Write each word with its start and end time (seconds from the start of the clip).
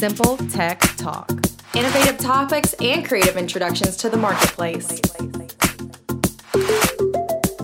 Simple 0.00 0.38
Tech 0.48 0.80
Talk. 0.96 1.30
Innovative 1.74 2.16
topics 2.16 2.72
and 2.80 3.06
creative 3.06 3.36
introductions 3.36 3.98
to 3.98 4.08
the 4.08 4.16
marketplace. 4.16 4.98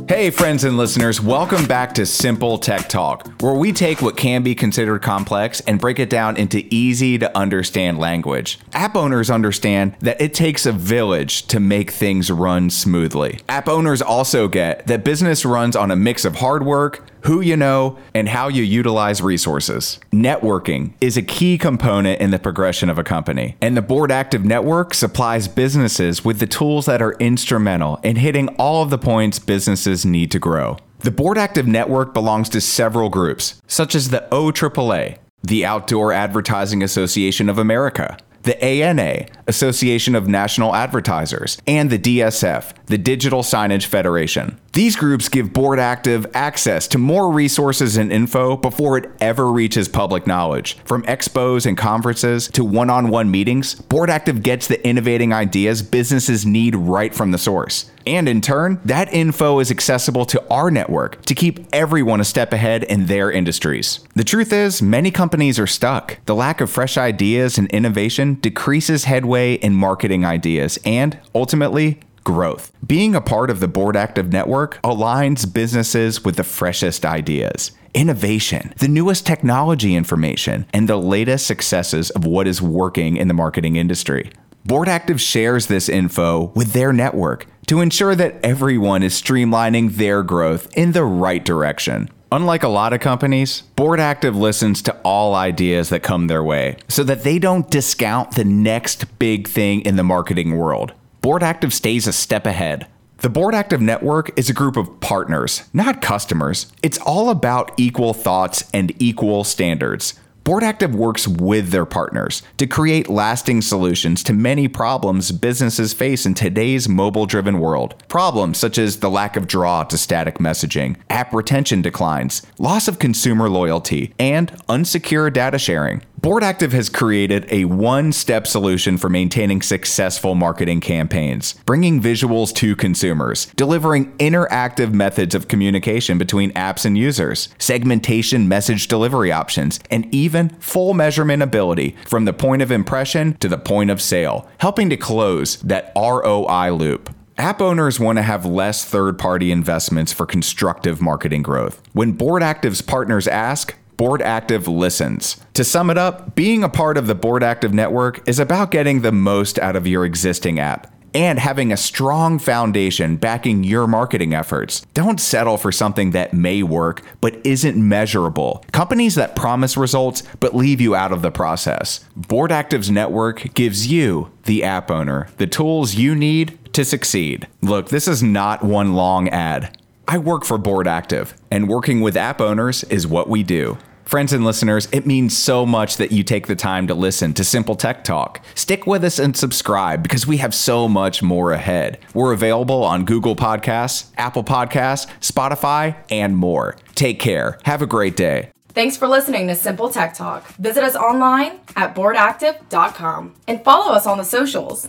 Hey, 0.06 0.28
friends 0.28 0.64
and 0.64 0.76
listeners, 0.76 1.18
welcome 1.18 1.64
back 1.64 1.94
to 1.94 2.04
Simple 2.04 2.58
Tech 2.58 2.90
Talk, 2.90 3.26
where 3.40 3.54
we 3.54 3.72
take 3.72 4.02
what 4.02 4.18
can 4.18 4.42
be 4.42 4.54
considered 4.54 5.00
complex 5.00 5.60
and 5.60 5.80
break 5.80 5.98
it 5.98 6.10
down 6.10 6.36
into 6.36 6.62
easy 6.70 7.16
to 7.16 7.34
understand 7.36 7.98
language. 7.98 8.58
App 8.74 8.96
owners 8.96 9.30
understand 9.30 9.96
that 10.00 10.20
it 10.20 10.34
takes 10.34 10.66
a 10.66 10.72
village 10.72 11.46
to 11.46 11.58
make 11.58 11.90
things 11.90 12.30
run 12.30 12.68
smoothly. 12.68 13.40
App 13.48 13.66
owners 13.66 14.02
also 14.02 14.46
get 14.46 14.86
that 14.86 15.04
business 15.04 15.46
runs 15.46 15.74
on 15.74 15.90
a 15.90 15.96
mix 15.96 16.26
of 16.26 16.36
hard 16.36 16.66
work, 16.66 17.08
who 17.26 17.40
you 17.40 17.56
know, 17.56 17.98
and 18.14 18.28
how 18.28 18.48
you 18.48 18.62
utilize 18.62 19.20
resources. 19.20 19.98
Networking 20.12 20.92
is 21.00 21.16
a 21.16 21.22
key 21.22 21.58
component 21.58 22.20
in 22.20 22.30
the 22.30 22.38
progression 22.38 22.88
of 22.88 22.98
a 22.98 23.04
company, 23.04 23.56
and 23.60 23.76
the 23.76 23.82
Board 23.82 24.12
Active 24.12 24.44
Network 24.44 24.94
supplies 24.94 25.48
businesses 25.48 26.24
with 26.24 26.38
the 26.38 26.46
tools 26.46 26.86
that 26.86 27.02
are 27.02 27.14
instrumental 27.14 27.98
in 28.02 28.16
hitting 28.16 28.48
all 28.58 28.82
of 28.82 28.90
the 28.90 28.98
points 28.98 29.38
businesses 29.38 30.06
need 30.06 30.30
to 30.30 30.38
grow. 30.38 30.76
The 31.00 31.10
Board 31.10 31.36
Active 31.36 31.66
Network 31.66 32.14
belongs 32.14 32.48
to 32.50 32.60
several 32.60 33.08
groups, 33.08 33.60
such 33.66 33.94
as 33.94 34.10
the 34.10 34.26
OAAA, 34.30 35.18
the 35.42 35.66
Outdoor 35.66 36.12
Advertising 36.12 36.82
Association 36.82 37.48
of 37.48 37.58
America, 37.58 38.16
the 38.42 38.62
ANA, 38.64 39.26
Association 39.46 40.14
of 40.14 40.28
National 40.28 40.74
Advertisers, 40.74 41.58
and 41.66 41.90
the 41.90 41.98
DSF, 41.98 42.72
the 42.86 42.98
Digital 42.98 43.42
Signage 43.42 43.86
Federation. 43.86 44.58
These 44.72 44.96
groups 44.96 45.30
give 45.30 45.52
Board 45.54 45.78
Active 45.78 46.26
access 46.34 46.86
to 46.88 46.98
more 46.98 47.32
resources 47.32 47.96
and 47.96 48.12
info 48.12 48.56
before 48.56 48.98
it 48.98 49.10
ever 49.20 49.50
reaches 49.50 49.88
public 49.88 50.26
knowledge. 50.26 50.76
From 50.84 51.02
expos 51.04 51.64
and 51.64 51.78
conferences 51.78 52.48
to 52.48 52.64
one 52.64 52.90
on 52.90 53.08
one 53.08 53.30
meetings, 53.30 53.74
Board 53.74 54.10
Active 54.10 54.42
gets 54.42 54.66
the 54.66 54.86
innovating 54.86 55.32
ideas 55.32 55.82
businesses 55.82 56.44
need 56.44 56.74
right 56.74 57.14
from 57.14 57.30
the 57.30 57.38
source. 57.38 57.90
And 58.06 58.28
in 58.28 58.40
turn, 58.40 58.80
that 58.84 59.12
info 59.12 59.58
is 59.58 59.70
accessible 59.70 60.26
to 60.26 60.44
our 60.48 60.70
network 60.70 61.24
to 61.24 61.34
keep 61.34 61.66
everyone 61.72 62.20
a 62.20 62.24
step 62.24 62.52
ahead 62.52 62.84
in 62.84 63.06
their 63.06 63.32
industries. 63.32 63.98
The 64.14 64.22
truth 64.22 64.52
is, 64.52 64.80
many 64.80 65.10
companies 65.10 65.58
are 65.58 65.66
stuck. 65.66 66.18
The 66.26 66.34
lack 66.34 66.60
of 66.60 66.70
fresh 66.70 66.96
ideas 66.96 67.58
and 67.58 67.68
innovation 67.72 68.34
decreases 68.34 69.04
headway 69.04 69.35
in 69.44 69.74
marketing 69.74 70.24
ideas 70.24 70.78
and, 70.84 71.18
ultimately, 71.34 72.00
growth. 72.24 72.72
Being 72.84 73.14
a 73.14 73.20
part 73.20 73.50
of 73.50 73.60
the 73.60 73.68
Board 73.68 73.96
Active 73.96 74.32
network 74.32 74.80
aligns 74.82 75.52
businesses 75.52 76.24
with 76.24 76.36
the 76.36 76.44
freshest 76.44 77.04
ideas 77.04 77.72
innovation, 77.94 78.74
the 78.76 78.88
newest 78.88 79.24
technology 79.24 79.94
information, 79.94 80.66
and 80.74 80.86
the 80.86 80.98
latest 80.98 81.46
successes 81.46 82.10
of 82.10 82.26
what 82.26 82.46
is 82.46 82.60
working 82.60 83.16
in 83.16 83.26
the 83.26 83.32
marketing 83.32 83.76
industry. 83.76 84.30
Board 84.66 84.88
Active 84.88 85.20
shares 85.20 85.68
this 85.68 85.88
info 85.88 86.52
with 86.54 86.72
their 86.72 86.92
network 86.92 87.46
to 87.68 87.80
ensure 87.80 88.14
that 88.14 88.44
everyone 88.44 89.02
is 89.02 89.20
streamlining 89.20 89.92
their 89.92 90.22
growth 90.22 90.68
in 90.76 90.92
the 90.92 91.04
right 91.04 91.44
direction. 91.44 92.10
Unlike 92.32 92.64
a 92.64 92.68
lot 92.68 92.92
of 92.92 92.98
companies, 92.98 93.60
Board 93.76 94.00
Active 94.00 94.34
listens 94.34 94.82
to 94.82 94.96
all 95.04 95.36
ideas 95.36 95.90
that 95.90 96.02
come 96.02 96.26
their 96.26 96.42
way 96.42 96.76
so 96.88 97.04
that 97.04 97.22
they 97.22 97.38
don't 97.38 97.70
discount 97.70 98.32
the 98.32 98.44
next 98.44 99.18
big 99.20 99.46
thing 99.46 99.80
in 99.82 99.94
the 99.94 100.02
marketing 100.02 100.56
world. 100.56 100.92
Board 101.20 101.44
Active 101.44 101.72
stays 101.72 102.08
a 102.08 102.12
step 102.12 102.44
ahead. 102.44 102.88
The 103.18 103.30
Board 103.30 103.54
Active 103.54 103.80
Network 103.80 104.36
is 104.36 104.50
a 104.50 104.54
group 104.54 104.76
of 104.76 104.98
partners, 105.00 105.68
not 105.72 106.02
customers. 106.02 106.72
It's 106.82 106.98
all 106.98 107.30
about 107.30 107.72
equal 107.76 108.12
thoughts 108.12 108.68
and 108.74 108.92
equal 109.00 109.44
standards. 109.44 110.14
Board 110.46 110.62
Active 110.62 110.94
works 110.94 111.26
with 111.26 111.70
their 111.70 111.84
partners 111.84 112.40
to 112.58 112.68
create 112.68 113.08
lasting 113.08 113.62
solutions 113.62 114.22
to 114.22 114.32
many 114.32 114.68
problems 114.68 115.32
businesses 115.32 115.92
face 115.92 116.24
in 116.24 116.34
today's 116.34 116.88
mobile 116.88 117.26
driven 117.26 117.58
world. 117.58 118.00
Problems 118.06 118.56
such 118.56 118.78
as 118.78 118.98
the 118.98 119.10
lack 119.10 119.36
of 119.36 119.48
draw 119.48 119.82
to 119.82 119.98
static 119.98 120.38
messaging, 120.38 120.98
app 121.10 121.34
retention 121.34 121.82
declines, 121.82 122.42
loss 122.60 122.86
of 122.86 123.00
consumer 123.00 123.48
loyalty, 123.50 124.14
and 124.20 124.52
unsecure 124.68 125.32
data 125.32 125.58
sharing. 125.58 126.04
Board 126.26 126.42
Active 126.42 126.72
has 126.72 126.88
created 126.88 127.46
a 127.52 127.66
one 127.66 128.10
step 128.10 128.48
solution 128.48 128.98
for 128.98 129.08
maintaining 129.08 129.62
successful 129.62 130.34
marketing 130.34 130.80
campaigns, 130.80 131.54
bringing 131.66 132.02
visuals 132.02 132.52
to 132.56 132.74
consumers, 132.74 133.46
delivering 133.54 134.10
interactive 134.16 134.92
methods 134.92 135.36
of 135.36 135.46
communication 135.46 136.18
between 136.18 136.50
apps 136.54 136.84
and 136.84 136.98
users, 136.98 137.48
segmentation 137.60 138.48
message 138.48 138.88
delivery 138.88 139.30
options, 139.30 139.78
and 139.88 140.12
even 140.12 140.48
full 140.58 140.94
measurement 140.94 141.44
ability 141.44 141.94
from 142.08 142.24
the 142.24 142.32
point 142.32 142.60
of 142.60 142.72
impression 142.72 143.34
to 143.34 143.48
the 143.48 143.56
point 143.56 143.92
of 143.92 144.02
sale, 144.02 144.50
helping 144.58 144.90
to 144.90 144.96
close 144.96 145.58
that 145.58 145.92
ROI 145.94 146.72
loop. 146.72 147.08
App 147.38 147.60
owners 147.60 148.00
want 148.00 148.18
to 148.18 148.22
have 148.22 148.44
less 148.44 148.84
third 148.84 149.16
party 149.16 149.52
investments 149.52 150.12
for 150.12 150.26
constructive 150.26 151.00
marketing 151.00 151.44
growth. 151.44 151.80
When 151.92 152.12
Board 152.12 152.42
Active's 152.42 152.80
partners 152.80 153.28
ask, 153.28 153.76
Board 153.96 154.20
Active 154.20 154.68
listens. 154.68 155.38
To 155.54 155.64
sum 155.64 155.88
it 155.88 155.96
up, 155.96 156.34
being 156.34 156.62
a 156.62 156.68
part 156.68 156.98
of 156.98 157.06
the 157.06 157.14
Board 157.14 157.42
Active 157.42 157.72
network 157.72 158.26
is 158.28 158.38
about 158.38 158.70
getting 158.70 159.00
the 159.00 159.12
most 159.12 159.58
out 159.58 159.74
of 159.74 159.86
your 159.86 160.04
existing 160.04 160.58
app 160.58 160.92
and 161.14 161.38
having 161.38 161.72
a 161.72 161.78
strong 161.78 162.38
foundation 162.38 163.16
backing 163.16 163.64
your 163.64 163.86
marketing 163.86 164.34
efforts. 164.34 164.82
Don't 164.92 165.18
settle 165.18 165.56
for 165.56 165.72
something 165.72 166.10
that 166.10 166.34
may 166.34 166.62
work 166.62 167.00
but 167.22 167.40
isn't 167.46 167.76
measurable. 167.76 168.62
Companies 168.70 169.14
that 169.14 169.34
promise 169.34 169.78
results 169.78 170.22
but 170.40 170.54
leave 170.54 170.78
you 170.78 170.94
out 170.94 171.12
of 171.12 171.22
the 171.22 171.30
process. 171.30 172.04
Board 172.14 172.52
Active's 172.52 172.90
network 172.90 173.54
gives 173.54 173.86
you, 173.86 174.30
the 174.44 174.62
app 174.62 174.90
owner, 174.90 175.28
the 175.38 175.46
tools 175.46 175.94
you 175.94 176.14
need 176.14 176.58
to 176.74 176.84
succeed. 176.84 177.48
Look, 177.62 177.88
this 177.88 178.06
is 178.06 178.22
not 178.22 178.62
one 178.62 178.92
long 178.92 179.30
ad. 179.30 179.74
I 180.08 180.18
work 180.18 180.44
for 180.44 180.56
Board 180.56 180.86
Active, 180.86 181.34
and 181.50 181.68
working 181.68 182.00
with 182.00 182.16
app 182.16 182.40
owners 182.40 182.84
is 182.84 183.08
what 183.08 183.28
we 183.28 183.42
do. 183.42 183.76
Friends 184.04 184.32
and 184.32 184.44
listeners, 184.44 184.88
it 184.92 185.04
means 185.04 185.36
so 185.36 185.66
much 185.66 185.96
that 185.96 186.12
you 186.12 186.22
take 186.22 186.46
the 186.46 186.54
time 186.54 186.86
to 186.86 186.94
listen 186.94 187.34
to 187.34 187.42
Simple 187.42 187.74
Tech 187.74 188.04
Talk. 188.04 188.40
Stick 188.54 188.86
with 188.86 189.02
us 189.02 189.18
and 189.18 189.36
subscribe 189.36 190.04
because 190.04 190.24
we 190.24 190.36
have 190.36 190.54
so 190.54 190.86
much 190.86 191.24
more 191.24 191.50
ahead. 191.50 191.98
We're 192.14 192.32
available 192.32 192.84
on 192.84 193.04
Google 193.04 193.34
Podcasts, 193.34 194.10
Apple 194.16 194.44
Podcasts, 194.44 195.08
Spotify, 195.18 195.96
and 196.08 196.36
more. 196.36 196.76
Take 196.94 197.18
care. 197.18 197.58
Have 197.64 197.82
a 197.82 197.86
great 197.86 198.16
day. 198.16 198.52
Thanks 198.68 198.96
for 198.96 199.08
listening 199.08 199.48
to 199.48 199.56
Simple 199.56 199.88
Tech 199.88 200.14
Talk. 200.14 200.46
Visit 200.54 200.84
us 200.84 200.94
online 200.94 201.58
at 201.74 201.96
boardactive.com 201.96 203.34
and 203.48 203.64
follow 203.64 203.92
us 203.92 204.06
on 204.06 204.18
the 204.18 204.24
socials. 204.24 204.88